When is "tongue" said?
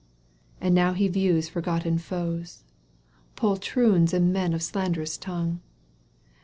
5.15-5.59